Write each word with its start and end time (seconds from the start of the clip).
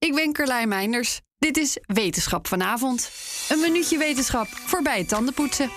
Ik 0.00 0.14
ben 0.14 0.32
Carlijn 0.32 0.68
Meinders. 0.68 1.20
Dit 1.38 1.56
is 1.56 1.78
Wetenschap 1.86 2.46
vanavond. 2.46 3.10
Een 3.48 3.60
minuutje 3.60 3.98
wetenschap 3.98 4.46
voorbij 4.48 4.98
het 4.98 5.08
tandenpoetsen. 5.08 5.70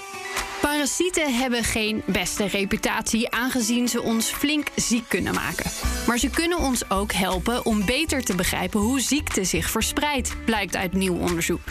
Parasieten 0.62 1.36
hebben 1.36 1.64
geen 1.64 2.02
beste 2.05 2.45
reputatie 2.45 3.30
aangezien 3.30 3.88
ze 3.88 4.02
ons 4.02 4.30
flink 4.30 4.67
ziek 4.76 5.09
kunnen 5.09 5.34
maken. 5.34 5.72
Maar 6.08 6.17
ze 6.17 6.30
kunnen 6.30 6.58
ons 6.58 6.90
ook 6.90 7.12
helpen 7.12 7.66
om 7.66 7.86
beter 7.86 8.23
te 8.23 8.36
begrijpen 8.36 8.80
hoe 8.80 9.00
ziekte 9.00 9.44
zich 9.44 9.70
verspreidt, 9.70 10.45
blijkt 10.45 10.76
uit 10.76 10.94
nieuw 10.94 11.17
onderzoek. 11.17 11.64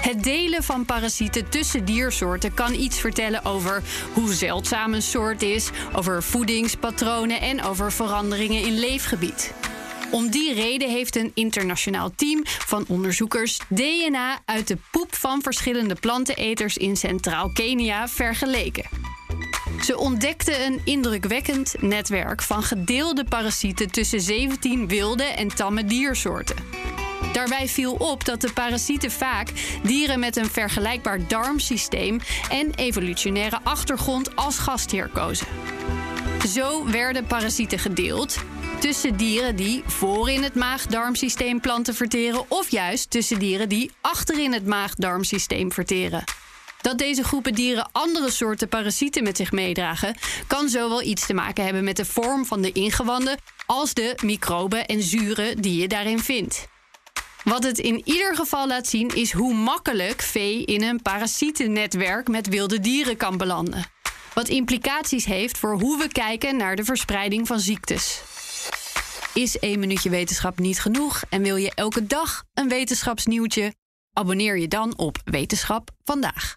Het 0.00 0.22
delen 0.22 0.62
van 0.62 0.84
parasieten 0.84 1.48
tussen 1.48 1.84
diersoorten 1.84 2.54
kan 2.54 2.74
iets 2.74 3.00
vertellen 3.00 3.44
over 3.44 3.82
hoe 4.12 4.32
zeldzaam 4.32 4.94
een 4.94 5.02
soort 5.02 5.42
is, 5.42 5.70
over 5.92 6.22
voedingspatronen 6.22 7.40
en 7.40 7.62
over 7.62 7.92
veranderingen 7.92 8.62
in 8.62 8.78
leefgebied. 8.78 9.52
Om 10.10 10.30
die 10.30 10.54
reden 10.54 10.90
heeft 10.90 11.16
een 11.16 11.30
internationaal 11.34 12.10
team 12.16 12.40
van 12.44 12.84
onderzoekers 12.88 13.58
DNA 13.68 14.38
uit 14.44 14.68
de 14.68 14.78
poep 14.90 15.14
van 15.14 15.42
verschillende 15.42 15.94
planteneters 15.94 16.76
in 16.76 16.96
Centraal 16.96 17.50
Kenia 17.52 18.08
vergeleken. 18.08 18.84
Ze 19.84 19.98
ontdekten 19.98 20.64
een 20.64 20.80
indrukwekkend 20.84 21.74
netwerk 21.80 22.42
van 22.42 22.62
gedeelde 22.62 23.24
parasieten 23.24 23.90
tussen 23.90 24.20
17 24.20 24.88
wilde 24.88 25.24
en 25.24 25.48
tamme 25.48 25.84
diersoorten. 25.84 26.56
Daarbij 27.32 27.68
viel 27.68 27.92
op 27.92 28.24
dat 28.24 28.40
de 28.40 28.52
parasieten 28.52 29.10
vaak 29.10 29.52
dieren 29.82 30.20
met 30.20 30.36
een 30.36 30.50
vergelijkbaar 30.50 31.28
darmsysteem 31.28 32.20
en 32.50 32.74
evolutionaire 32.74 33.58
achtergrond 33.62 34.36
als 34.36 34.58
gastheer 34.58 35.08
kozen. 35.08 35.46
Zo 36.46 36.90
werden 36.90 37.26
parasieten 37.26 37.78
gedeeld 37.78 38.36
tussen 38.80 39.16
dieren 39.16 39.56
die 39.56 39.82
voor 39.86 40.30
in 40.30 40.42
het 40.42 40.54
maag-darmsysteem 40.54 41.60
planten 41.60 41.94
verteren 41.94 42.44
of 42.48 42.70
juist 42.70 43.10
tussen 43.10 43.38
dieren 43.38 43.68
die 43.68 43.90
achter 44.00 44.38
in 44.38 44.52
het 44.52 44.66
maag-darmsysteem 44.66 45.72
verteren. 45.72 46.24
Dat 46.80 46.98
deze 46.98 47.24
groepen 47.24 47.54
dieren 47.54 47.88
andere 47.92 48.30
soorten 48.30 48.68
parasieten 48.68 49.22
met 49.22 49.36
zich 49.36 49.52
meedragen, 49.52 50.16
kan 50.46 50.68
zowel 50.68 51.02
iets 51.02 51.26
te 51.26 51.34
maken 51.34 51.64
hebben 51.64 51.84
met 51.84 51.96
de 51.96 52.04
vorm 52.04 52.46
van 52.46 52.62
de 52.62 52.72
ingewanden 52.72 53.38
als 53.66 53.94
de 53.94 54.18
microben 54.24 54.86
en 54.86 55.02
zuren 55.02 55.60
die 55.60 55.80
je 55.80 55.88
daarin 55.88 56.20
vindt. 56.20 56.68
Wat 57.44 57.64
het 57.64 57.78
in 57.78 58.02
ieder 58.04 58.36
geval 58.36 58.66
laat 58.66 58.86
zien 58.86 59.08
is 59.14 59.32
hoe 59.32 59.54
makkelijk 59.54 60.22
vee 60.22 60.64
in 60.64 60.82
een 60.82 61.02
parasietennetwerk 61.02 62.28
met 62.28 62.48
wilde 62.48 62.80
dieren 62.80 63.16
kan 63.16 63.36
belanden. 63.36 63.95
Wat 64.36 64.48
implicaties 64.48 65.24
heeft 65.24 65.58
voor 65.58 65.80
hoe 65.80 65.98
we 65.98 66.08
kijken 66.08 66.56
naar 66.56 66.76
de 66.76 66.84
verspreiding 66.84 67.46
van 67.46 67.60
ziektes. 67.60 68.22
Is 69.34 69.58
één 69.58 69.78
minuutje 69.78 70.10
wetenschap 70.10 70.58
niet 70.58 70.80
genoeg 70.80 71.22
en 71.28 71.42
wil 71.42 71.56
je 71.56 71.72
elke 71.74 72.06
dag 72.06 72.44
een 72.54 72.68
wetenschapsnieuwtje? 72.68 73.74
Abonneer 74.12 74.58
je 74.58 74.68
dan 74.68 74.98
op 74.98 75.18
Wetenschap 75.24 75.90
vandaag. 76.04 76.56